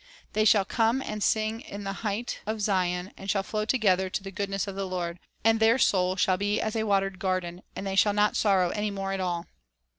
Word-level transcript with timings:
"''"They 0.33 0.45
shall 0.45 0.65
come 0.65 1.03
and 1.03 1.21
sing 1.21 1.59
in 1.61 1.83
the 1.83 1.93
height 2.01 2.39
of 2.47 2.59
Zion, 2.59 3.11
and 3.17 3.29
shall 3.29 3.43
flow 3.43 3.65
together 3.65 4.09
to 4.09 4.23
the 4.23 4.31
goodness 4.31 4.65
of 4.65 4.73
the 4.75 4.87
Lord; 4.87 5.19
and 5.43 5.59
their 5.59 5.77
soul 5.77 6.15
shall 6.15 6.37
be 6.37 6.59
as 6.59 6.75
a 6.75 6.85
watered 6.85 7.19
garden; 7.19 7.61
and 7.75 7.85
they 7.85 7.95
shall 7.95 8.11
not 8.13 8.35
sorrow 8.35 8.69
any 8.71 8.89
more 8.89 9.13
at 9.13 9.19
all."" 9.19 9.45